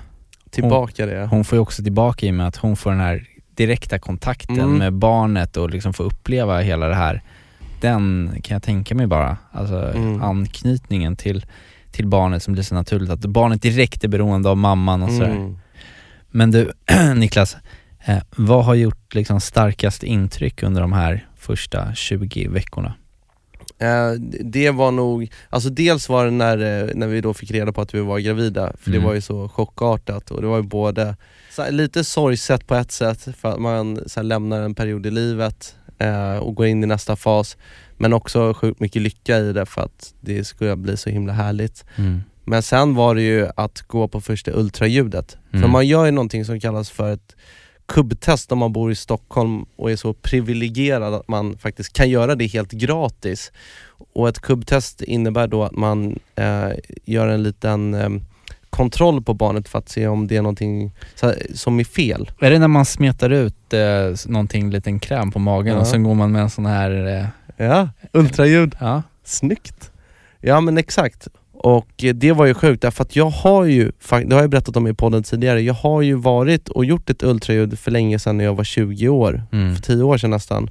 [0.50, 1.28] tillbaka det.
[1.32, 4.60] hon får ju också tillbaka i och med att hon får den här direkta kontakten
[4.60, 4.78] Mm.
[4.78, 7.22] med barnet och liksom får uppleva hela det här.
[7.82, 10.22] Den kan jag tänka mig bara, alltså Mm.
[10.22, 11.46] anknytningen till,
[11.92, 15.30] till barnet som blir så naturligt, att barnet direkt är beroende av mamman och sådär.
[15.30, 15.58] Mm.
[16.32, 16.72] Men du
[17.16, 17.58] Niklas,
[18.06, 22.94] eh, vad har gjort liksom starkast intryck under de här första 20 veckorna?
[23.78, 24.12] Eh,
[24.42, 27.82] det var nog, alltså dels var det när, eh, när vi då fick reda på
[27.82, 29.02] att vi var gravida, för Mm.
[29.02, 31.16] det var ju så chockartat och det var ju både
[31.58, 35.12] här, lite sorgset på ett sätt för att man så här, lämnar en period i
[35.12, 37.58] livet eh, och går in i nästa fas,
[37.98, 41.86] men också sjukt mycket lycka i det för att det skulle bli så himla härligt.
[42.50, 45.38] Men sen var det ju att gå på första ultraljudet.
[45.52, 45.72] För Mm.
[45.72, 47.36] man gör ju någonting som kallas för ett
[47.86, 52.36] kubbtest om man bor i Stockholm och är så privilegierad att man faktiskt kan göra
[52.36, 53.52] det helt gratis.
[54.14, 56.70] Och ett kubbtest innebär då att man eh,
[57.06, 58.10] gör en liten eh,
[58.70, 60.92] kontroll på barnet för att se om det är någonting
[61.54, 62.32] som är fel.
[62.42, 65.80] Är det när man smetar ut eh, någonting, liten kräm på magen Ja.
[65.80, 67.26] och sen går man med en sån här, eh,
[67.68, 68.76] Ja, ultraljud.
[68.80, 69.92] ja, Snyggt!
[70.42, 71.28] Ja men exakt.
[71.60, 73.92] Och det var ju sjukt därför att jag har ju,
[74.26, 77.24] det har jag berättat om i podden tidigare, jag har ju varit och gjort ett
[77.24, 79.76] ultraljud för länge sedan när jag var 20 år, mm.
[79.76, 80.70] för 10 år sedan nästan.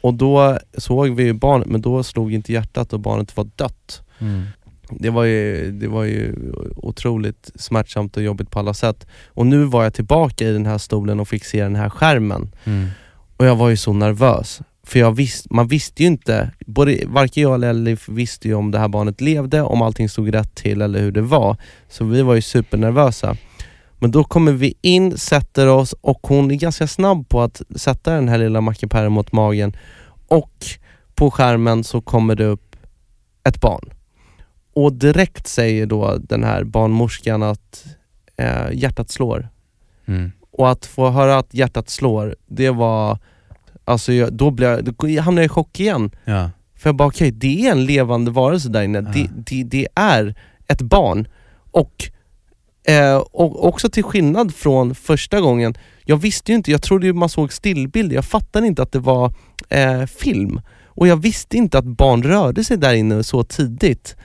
[0.00, 4.02] Och då såg vi ju barnet, men då slog inte hjärtat och barnet var dött.
[4.18, 4.42] Mm.
[4.90, 6.34] Det var, ju, det var ju
[6.76, 9.06] otroligt smärtsamt och jobbigt på alla sätt.
[9.26, 12.50] Och nu var jag tillbaka i den här stolen och fick se den här skärmen.
[12.64, 12.88] Mm.
[13.36, 14.60] Och jag var ju så nervös.
[14.88, 18.70] För jag visst, man visste ju inte, både, varken jag eller Elif visste ju om
[18.70, 21.56] det här barnet levde, om allting stod rätt till eller hur det var.
[21.88, 23.36] Så vi var ju supernervösa.
[23.98, 28.12] Men då kommer vi in, sätter oss och hon är ganska snabb på att sätta
[28.12, 29.76] den här lilla mackapären mot magen.
[30.28, 30.66] Och
[31.14, 32.76] på skärmen så kommer det upp
[33.44, 33.90] ett barn.
[34.74, 37.86] Och direkt säger då den här barnmorskan att
[38.36, 39.48] eh, hjärtat slår.
[40.06, 40.32] Mm.
[40.50, 43.18] Och att få höra att hjärtat slår, det var,
[43.88, 46.10] alltså jag, då, blev jag, då hamnade jag i chock igen.
[46.24, 46.50] Ja.
[46.76, 49.00] För jag bara okej, det är en levande varelse där inne.
[49.00, 50.34] Det, det, det är
[50.66, 51.28] ett barn.
[51.70, 52.10] Och,
[52.88, 55.74] eh, och också till skillnad från första gången,
[56.04, 58.98] jag visste ju inte, jag trodde ju man såg stillbilder, jag fattade inte att det
[58.98, 59.32] var
[59.68, 60.60] eh, film.
[60.86, 64.16] Och jag visste inte att barn rörde sig där inne så tidigt.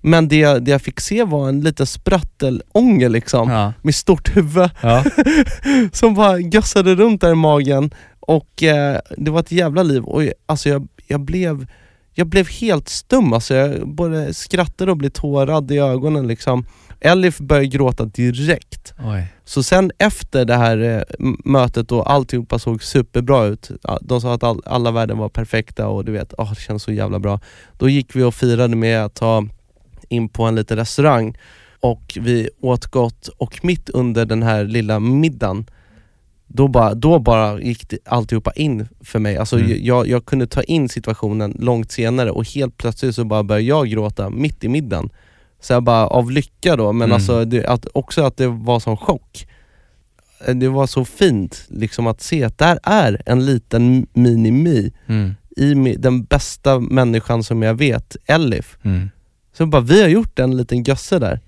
[0.00, 3.72] Men det, det jag fick se var en liten sprattelånge liksom, Ja.
[3.82, 5.04] med stort huvud Ja.
[5.92, 7.90] som bara gössade runt där i magen
[8.22, 11.66] och eh, det var ett jävla liv och alltså jag, jag blev
[12.14, 16.66] jag blev helt stum alltså, jag både skrattade och blev tårad i ögonen liksom.
[17.00, 18.94] Elif började gråta direkt.
[18.98, 19.26] Oj.
[19.44, 21.02] Så sen efter det här eh,
[21.44, 26.04] mötet och alltihopa såg superbra ut, de sa att all, alla värden var perfekta och
[26.04, 27.40] du vet, åh, det känns så jävla bra.
[27.78, 29.46] Då gick vi och firade med att ta
[30.08, 31.38] in på en liten restaurang
[31.80, 35.66] och vi åt gott och mitt under den här lilla middagen
[36.54, 39.36] då bara, då bara gick det alltihopa in för mig.
[39.36, 39.84] Alltså Mm.
[39.84, 43.88] jag, jag kunde ta in situationen långt senare och helt plötsligt så bara började jag
[43.88, 45.10] gråta mitt i middagen.
[45.60, 47.14] Så jag bara, av lycka då, men Mm.
[47.14, 49.46] alltså det, att, också att det var som chock.
[50.46, 55.34] Eh, Det var så fint liksom att se att där är en liten mini-mi Mm.
[55.56, 58.78] i den bästa människan som jag vet, Elif.
[58.82, 59.10] Mm.
[59.52, 61.40] Så bara, vi har gjort en liten gösse där.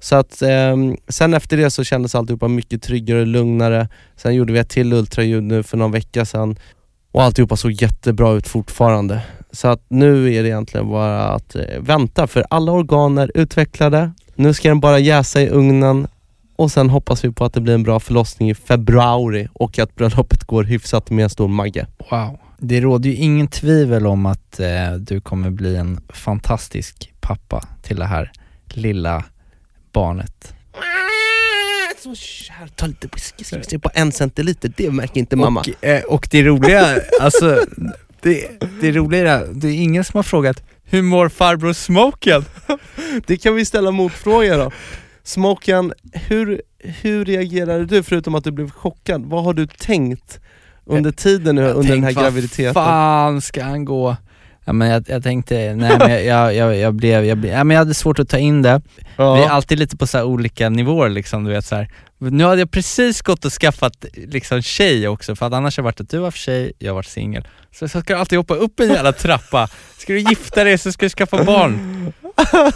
[0.00, 0.76] Så att eh,
[1.08, 3.88] sen efter det så kändes alltihopa mycket tryggare och lugnare.
[4.16, 6.58] Sen gjorde vi ett till ultraljud nu för någon vecka sedan
[7.12, 9.20] och alltihopa såg jättebra ut fortfarande.
[9.52, 14.12] Så att nu är det egentligen bara att eh, vänta för alla organ är utvecklade.
[14.34, 16.08] Nu ska den bara jäsa i ugnen
[16.56, 19.94] och sen hoppas vi på att det blir en bra förlossning i februari och att
[19.94, 21.86] bröllopet går hyfsat med en stor Magge.
[22.10, 22.38] Wow.
[22.58, 27.96] Det råder ju ingen tvivel om att eh, du kommer bli en fantastisk pappa till
[27.96, 28.32] det här
[28.64, 29.24] lilla
[29.92, 30.54] barnet.
[32.02, 35.60] Så kär, ta lite whisky ska vi se på en centiliter, det märker inte mamma.
[35.60, 37.64] Och, eh, och det roliga, alltså,
[38.22, 38.48] det,
[38.80, 42.44] det roliga är, det är ingen som har frågat hur mår farbror Smoken?
[43.26, 44.70] Det kan vi ställa motfråga då.
[45.22, 49.24] Smoken, hur, hur reagerade du förutom att du blev chockad?
[49.26, 50.40] Vad har du tänkt
[50.84, 52.74] under tiden nu, under den här graviditeten?
[52.74, 54.16] Vad fan ska han gå?
[54.68, 57.64] Ja, men jag, jag tänkte, nej men jag, jag, jag, jag blev, jag, blev ja,
[57.64, 58.82] men jag hade svårt att ta in det.
[59.16, 59.34] Ja.
[59.34, 61.88] Vi är alltid lite på så olika nivåer liksom, du vet så här.
[62.20, 65.84] Nu hade jag precis gått och skaffat liksom tjej också, för att annars har det
[65.84, 67.48] varit att du var för tjej, jag har varit singel.
[67.72, 70.92] Så, så ska du alltid hoppa upp en jävla trappa, ska du gifta dig så
[70.92, 72.12] ska du skaffa barn.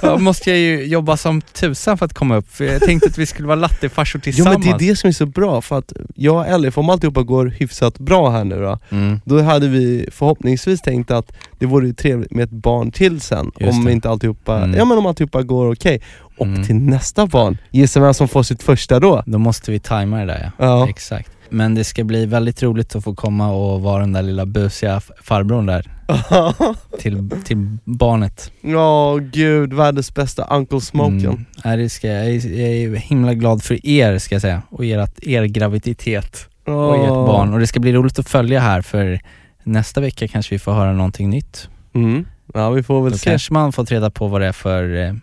[0.03, 3.19] Då måste jag ju jobba som tusan för att komma upp, för jag tänkte att
[3.19, 4.67] vi skulle vara lattefarsor Jo tillsammans.
[4.67, 7.23] men det är det som är så bra, för att jag och Elif, om alltihopa
[7.23, 9.21] går hyfsat bra här nu då, Mm.
[9.25, 13.73] då hade vi förhoppningsvis tänkt att det vore trevligt med ett barn till sen, Just
[13.79, 13.93] om det.
[13.93, 14.75] inte alltihopa, Mm.
[14.79, 16.03] ja men om alltihopa går okej.
[16.39, 16.65] Och Mm.
[16.65, 19.23] till nästa barn, gissa vem som får sitt första då?
[19.27, 20.65] Då måste vi tajma det där ja.
[20.67, 20.89] Ja.
[20.89, 21.31] Exakt.
[21.51, 25.01] Men det ska bli väldigt roligt att få komma och vara den där lilla busiga
[25.01, 25.91] farbrorn där
[27.01, 28.51] till, till barnet.
[28.61, 31.47] Ja gud, världens bästa Uncle Smoken.
[31.65, 31.79] Mm.
[31.79, 35.19] Det ska, jag, är, jag är himla glad för er ska jag säga och ert,
[35.23, 37.53] er graviditet och ert barn.
[37.55, 39.21] Och det ska bli roligt att följa här för
[39.65, 41.69] nästa vecka kanske vi får höra någonting nytt.
[41.95, 42.27] Mm.
[42.55, 43.31] Ja vi får väl Då se.
[43.31, 45.15] kanske man fått reda på vad det är för eh,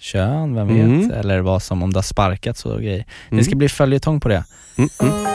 [0.00, 1.00] kön, vem Mm.
[1.08, 1.16] vet?
[1.18, 3.04] Eller vad som, om det har sparkats och grejer.
[3.30, 3.38] Mm.
[3.38, 4.44] Det ska bli följetong på det.
[4.78, 5.26] Mm, mm.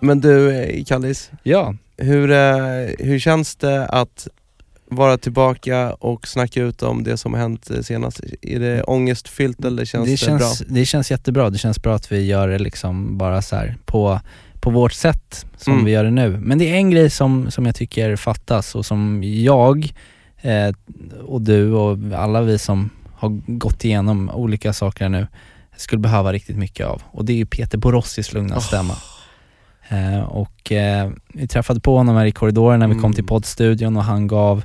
[0.00, 2.56] Men du eh, Kallis, Ja, hur, eh,
[2.98, 4.28] hur känns det att
[4.90, 8.20] vara tillbaka och snacka ut om det som har hänt eh, senast?
[8.42, 10.68] Är det ångestfyllt eller känns det, det, känns, bra?
[10.76, 11.50] det känns jättebra.
[11.50, 14.20] Det känns bra att vi gör det liksom bara så här på,
[14.60, 15.84] på vårt sätt som Mm.
[15.84, 16.38] vi gör det nu.
[16.42, 19.92] Men det är en grej som, som jag tycker fattas och som jag
[20.42, 20.72] eh,
[21.26, 25.26] och du och alla vi som har gått igenom olika saker nu
[25.76, 27.02] skulle behöva riktigt mycket av.
[27.10, 28.60] Och det är ju Peter Borossis lugna Oh.
[28.60, 28.94] stämma.
[29.88, 33.14] Eh, och eh, vi träffade på honom här i korridoren när vi kom Mm.
[33.14, 34.62] till poddstudion och han gav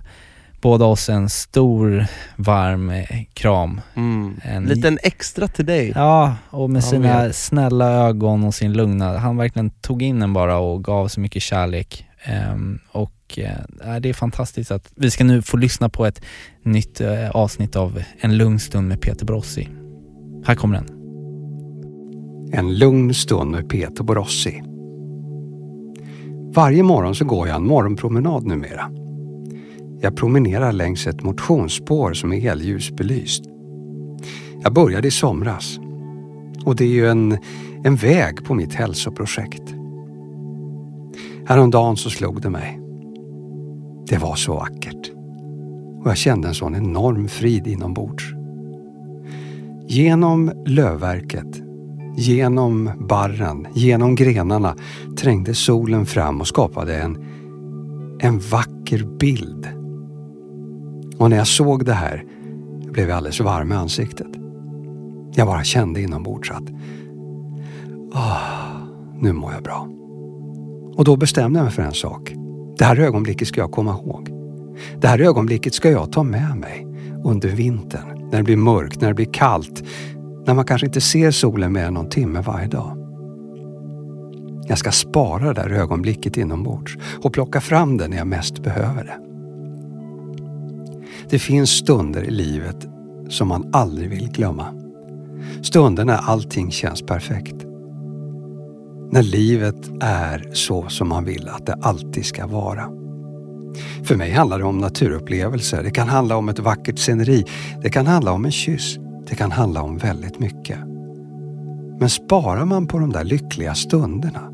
[0.62, 3.82] båda oss en stor varm eh, kram.
[3.96, 4.40] Mm.
[4.44, 5.92] En- Liten extra till dig.
[5.96, 7.36] Ja, och med sina vet.
[7.36, 11.42] snälla ögon och sin lugna, han verkligen tog in en bara och gav så mycket
[11.42, 12.06] kärlek.
[12.26, 16.22] Ehm, och eh, äh, det är fantastiskt att vi ska nu få lyssna på ett
[16.64, 19.70] nytt eh, avsnitt av En lugn stund med Peter Borossi.
[20.46, 20.88] Här kommer den.
[22.54, 24.64] En lugn stund med Peter Borossi.
[26.56, 28.92] Varje morgon så går jag en morgonpromenad numera.
[30.02, 33.44] Jag promenerar längs ett motionsspår som är helljusbelyst.
[34.64, 35.80] Jag började i somras
[36.66, 37.38] och det är ju en,
[37.84, 39.75] en väg på mitt hälsoprojekt.
[41.48, 42.80] Häromdagen så slog det mig.
[44.08, 45.12] Det var så vackert.
[46.04, 48.24] Och jag kände en sån enorm frid inombords.
[49.88, 51.62] Genom lövverket,
[52.16, 54.76] genom barren, genom grenarna
[55.18, 57.18] trängde solen fram och skapade en,
[58.20, 59.68] en vacker bild.
[61.18, 62.24] Och när jag såg det här
[62.92, 64.28] blev jag alldeles varm i ansiktet.
[65.36, 66.70] Jag bara kände inombords att
[68.14, 68.40] oh,
[69.20, 69.88] nu mår jag bra.
[70.96, 72.34] Och då bestämde jag mig för en sak.
[72.78, 74.30] Det här ögonblicket ska jag komma ihåg.
[75.02, 76.88] Det här ögonblicket ska jag ta med mig
[77.24, 79.84] under vintern, när det blir mörkt, när det blir kallt,
[80.46, 82.98] när man kanske inte ser solen mer än någon timme varje dag.
[84.68, 89.04] Jag ska spara det där ögonblicket inombords och plocka fram det när jag mest behöver
[89.04, 89.18] det.
[91.30, 92.88] Det finns stunder i livet
[93.30, 94.66] som man aldrig vill glömma.
[95.62, 97.56] Stunder när allting känns perfekt.
[99.12, 102.90] När livet är så som man vill att det alltid ska vara.
[104.04, 105.84] För mig handlar det om naturupplevelser.
[105.84, 107.44] Det kan handla om ett vackert sceneri.
[107.82, 108.98] Det kan handla om en kyss.
[109.28, 110.80] Det kan handla om väldigt mycket.
[112.00, 114.52] Men sparar man på de där lyckliga stunderna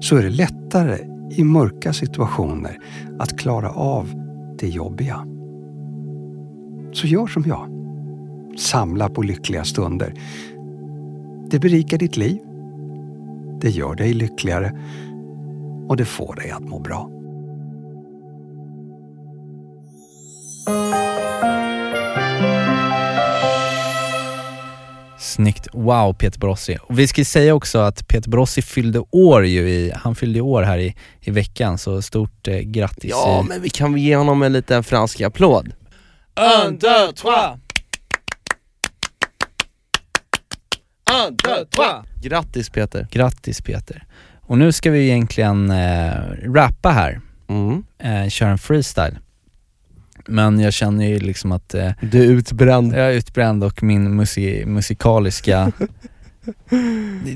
[0.00, 0.98] så är det lättare
[1.30, 2.78] i mörka situationer
[3.18, 4.12] att klara av
[4.58, 5.26] det jobbiga.
[6.92, 7.68] Så gör som jag.
[8.58, 10.14] Samla på lyckliga stunder.
[11.50, 12.38] Det berikar ditt liv.
[13.64, 14.72] Det gör dig lyckligare
[15.88, 17.10] och det får dig att må bra.
[25.18, 25.68] Snyggt.
[25.72, 26.76] Wow Peter Borossi.
[26.82, 30.62] Och vi ska säga också att Peter Borossi fyllde år ju i, han fyllde år
[30.62, 33.10] här i, i veckan så stort eh, grattis.
[33.10, 35.72] Ja, i- men vi kan väl ge honom en liten fransk applåd.
[36.66, 37.58] Un, deux, trois!
[41.10, 42.04] Un, deux, trois!
[42.22, 43.06] Grattis Peter.
[43.10, 44.04] Grattis Peter.
[44.40, 46.12] Och nu ska vi egentligen eh,
[46.54, 47.84] rappa här, Mm.
[47.98, 49.18] eh, köra en freestyle.
[50.28, 52.92] Men jag känner ju liksom att eh, Du är utbränd.
[52.94, 55.72] jag är utbränd och min musi musikaliska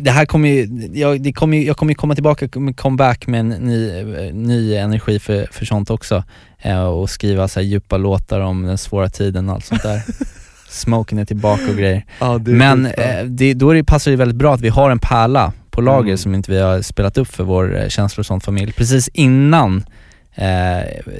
[0.00, 3.40] Det här kommer ju, jag, det kommer ju, jag kommer ju komma tillbaka comeback med
[3.40, 6.24] en ny, eh, ny energi för, för sånt också.
[6.58, 10.02] Eh, och skriva så här djupa låtar om den svåra tiden och allt sånt där.
[10.68, 12.04] Smoken är tillbaka och grejer.
[12.18, 15.52] Ja, Men eh, det, då det, passar det väldigt bra att vi har en pärla
[15.70, 16.18] på lager Mm.
[16.18, 18.72] som inte vi har spelat upp för vår eh, känslor och sånt familj.
[18.72, 19.84] Precis innan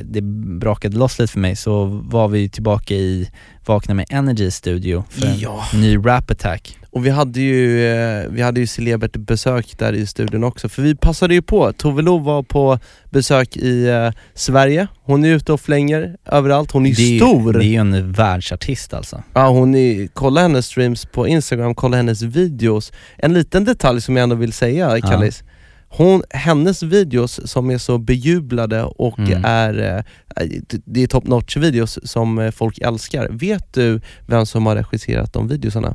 [0.03, 0.23] det
[0.61, 3.31] brakade loss lite för mig så var vi tillbaka i
[3.67, 5.65] Vakna med Energy Studio för en Ja.
[5.75, 6.75] ny rap attack.
[6.91, 10.83] Och vi hade ju, eh, vi hade ju celebert besök där i studion också, för
[10.83, 11.73] vi passade ju på.
[11.73, 12.79] Tove Lo var på
[13.11, 17.53] besök i eh, Sverige, hon är ute och flänger överallt, hon är det, stor!
[17.53, 19.23] Det är ju en världsartist alltså.
[19.35, 22.93] Ja, hon är, kolla hennes streams på Instagram, kolla hennes videos.
[23.17, 25.43] En liten detalj som jag ändå vill säga, Kallis.
[25.91, 29.45] Hon, hennes videos som är så bejublade och Mm.
[29.45, 30.05] är,
[30.39, 30.47] eh,
[30.85, 33.29] det är top notch videos som eh, folk älskar.
[33.31, 35.95] Vet du vem som har regisserat de videosarna?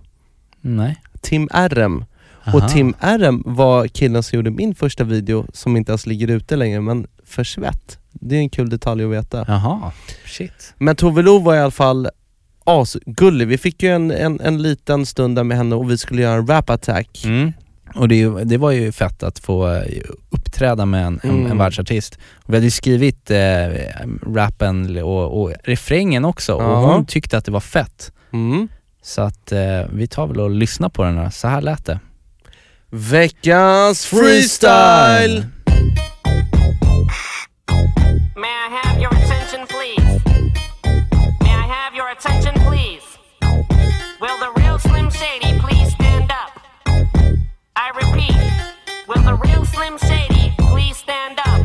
[0.61, 1.01] Nej.
[1.21, 2.05] Tim RM.
[2.45, 2.57] Aha.
[2.57, 6.55] Och Tim RM var killen som gjorde min första video som inte ens ligger ute
[6.55, 7.97] längre, men för svett.
[8.11, 9.45] Det är en kul detalj att veta.
[9.47, 9.91] Jaha,
[10.25, 10.73] shit.
[10.77, 12.09] Men Tove Lo var i alla fall
[12.65, 13.47] asgullig.
[13.47, 16.35] Vi fick ju en, en, en liten stund där med henne och vi skulle göra
[16.35, 17.23] en rap attack.
[17.25, 17.53] Mm.
[17.95, 21.51] Och det, det var ju fett att få eh, uppträda med en, en, Mm.
[21.51, 22.17] en världsartist.
[22.45, 23.37] Vi hade ju skrivit eh,
[24.35, 26.75] rappen och, och refrängen också och Ja.
[26.93, 28.11] hon tyckte att det var fett.
[28.33, 28.67] Mm.
[29.01, 31.29] Så att eh, vi tar väl och lyssnar på den här.
[31.29, 31.99] Så här lät det.
[32.89, 35.45] Veckans freestyle!
[44.21, 45.42] Will the real Slim Shady
[47.95, 48.35] repeat,
[49.07, 51.61] will the real Slim Shady please stand up?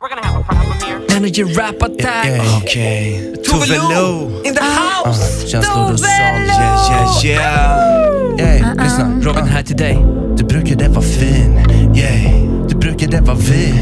[0.00, 1.16] We're gonna have a problem here.
[1.16, 2.40] Energy rap attack.
[2.62, 5.44] Okej, Tove Lo in the house.
[5.52, 6.10] känslor och sånt.
[6.10, 8.54] Yeah, yeah, yeah.
[8.54, 8.82] Ey, uh-uh.
[8.84, 9.20] lyssna.
[9.22, 9.98] Robin här till dig.
[10.36, 11.58] Du brukade vara fin,
[11.94, 12.68] yeah.
[12.68, 13.74] Du brukade vara vi,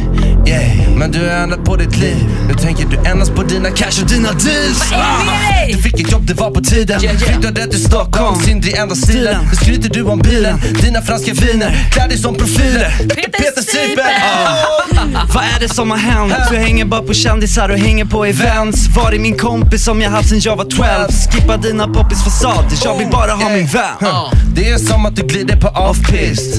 [0.47, 0.97] yeah.
[0.97, 2.17] Men du har ändrat på ditt liv.
[2.49, 4.93] Nu tänker du endast på dina cash och dina deals.
[4.93, 7.01] Ah, du fick ett jobb, det var på tiden.
[7.01, 9.45] Flyttade till Stockholm, synd i enda stilen.
[9.51, 11.89] Nu skryter du om bilen, dina franska viner.
[11.93, 12.95] Klär dig som profiler.
[13.15, 14.05] Peter Sipen.
[14.07, 15.27] Ah.
[15.35, 16.35] Vad är det som har hänt?
[16.51, 18.89] Du hänger bara på kändisar och hänger på events.
[18.97, 20.85] Var är min kompis som jag haft sen jag var 12?
[21.33, 23.83] Skippa dina poppis fasader, jag vill bara ha min vän.
[24.01, 24.33] Huh.
[24.55, 26.59] Det är som att du glider på off-pist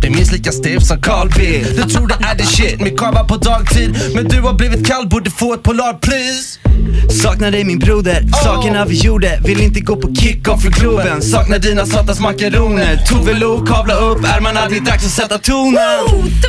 [0.00, 3.24] Blir minst lika stiv som Carl Bildt Du tror det är the shit med kava
[3.26, 3.96] på dagtid.
[4.14, 6.58] Men du har blivit kall, borde få ett polar please
[7.22, 9.40] Saknar dig min broder, sakerna vi gjorde.
[9.44, 11.22] Vill inte gå på kick-off för Globen.
[11.22, 12.96] Saknar dina satans makaroner.
[12.96, 15.82] Tove Lo, kavla upp ärmarna, det är dags att sätta tonen.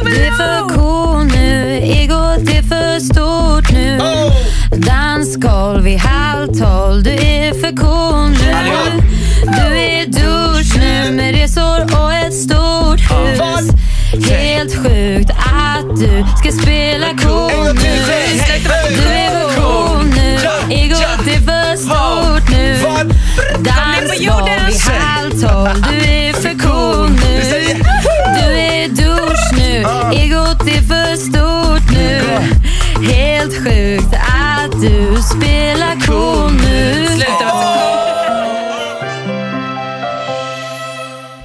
[0.04, 4.00] Du är för cool nu, egot är för stort nu.
[4.78, 9.02] Dansgolv vid halv tolv, du är för cool nu.
[9.44, 13.72] Du är i dusch nu med resor och ett stort hus.
[14.14, 17.82] Helt sjukt att du ska spela cool nu.
[18.90, 20.38] Du är för cool nu,
[20.76, 22.78] egot är för stort nu.
[23.60, 27.42] Dansgolv vid halv tolv, du är för cool nu.
[28.36, 32.22] Du är i dusch nu, egot är för stort nu.
[33.14, 37.08] Helt sjukt att du spelar cool nu.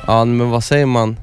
[0.07, 1.17] Ja men vad säger man?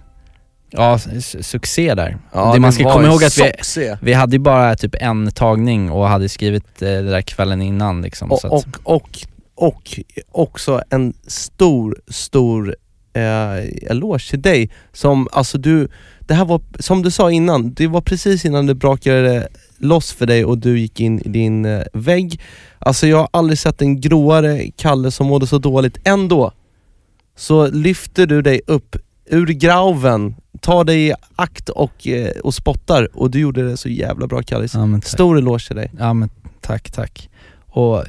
[0.71, 2.17] Ja, su- succé där.
[2.33, 5.91] Ja, det man ska komma ihåg att vi, vi hade ju bara typ en tagning
[5.91, 8.31] och hade skrivit eh, det där kvällen innan liksom.
[8.31, 9.19] Och, och, och,
[9.55, 9.99] och
[10.31, 12.75] också en stor, stor
[13.13, 15.87] eh, eloge till dig som, alltså du,
[16.19, 19.47] det här var, som du sa innan, det var precis innan det brakade
[19.77, 22.41] loss för dig och du gick in i din eh, vägg.
[22.79, 25.97] Alltså jag har aldrig sett en gråare Kalle som mådde så dåligt.
[26.03, 26.51] Ändå
[27.35, 28.95] så lyfter du dig upp
[29.25, 33.89] ur graven, tar dig i akt och, eh, och spottar och du gjorde det så
[33.89, 34.73] jävla bra Kallis.
[34.73, 34.99] Ja.
[35.03, 35.91] Stor eloge till dig.
[35.99, 36.29] Ja men
[36.61, 37.29] tack, tack.
[37.67, 38.03] Och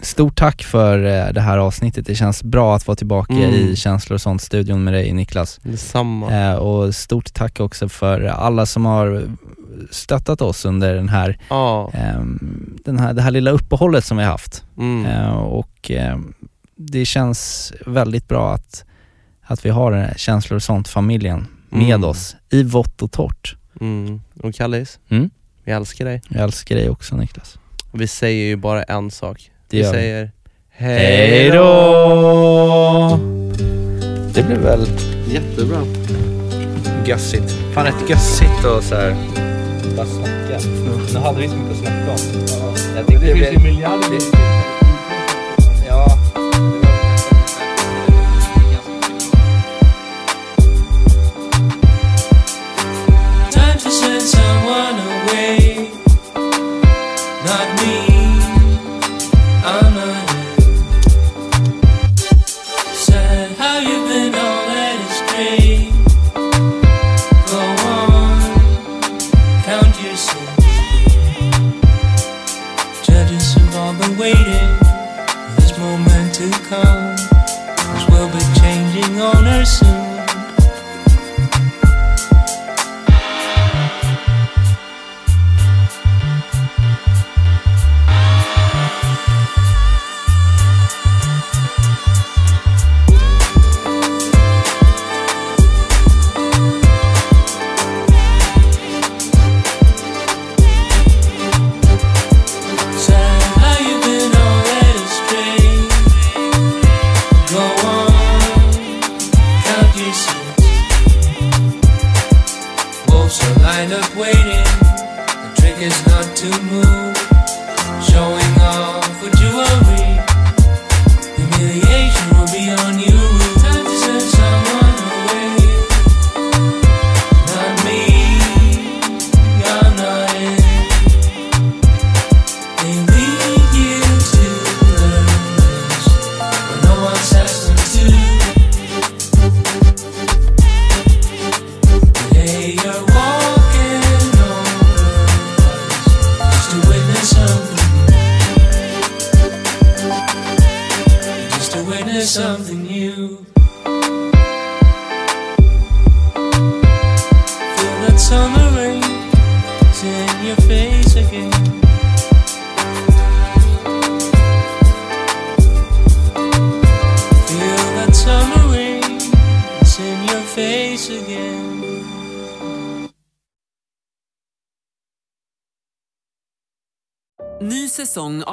[0.00, 2.06] stort tack för eh, det här avsnittet.
[2.06, 3.50] Det känns bra att vara tillbaka Mm.
[3.54, 5.60] i Känslor och sånt-studion med dig Niklas.
[5.62, 6.32] Detsamma.
[6.32, 9.22] Eh, och stort tack också för alla som har
[9.90, 11.90] stöttat oss under den här, Ja.
[11.94, 14.64] ehm, den här, det här lilla uppehållet som vi har haft.
[14.78, 15.06] Mm.
[15.06, 16.32] Eh, och ehm,
[16.76, 18.84] det känns väldigt bra att,
[19.42, 22.04] att vi har Känslor och sånt-familjen med Mm.
[22.04, 23.56] oss i vått och torrt.
[23.80, 24.20] Mm.
[24.42, 25.30] Och Kallis, Mm.
[25.64, 26.22] vi älskar dig.
[26.28, 27.58] Jag älskar dig också Niklas.
[27.92, 29.50] Vi säger ju bara en sak.
[29.68, 29.98] Det vi gör vi.
[29.98, 30.30] säger
[30.70, 33.20] Hej då!
[34.34, 34.86] Det blev väl
[35.32, 35.78] jättebra.
[37.06, 37.50] gössigt.
[37.74, 39.16] Fan rätt gössigt och så här
[39.96, 40.58] bara snacka.
[41.14, 42.18] Nu hade vi så mycket att snacka om.
[42.96, 44.18] Jag tyckte det, finns ju miljarder.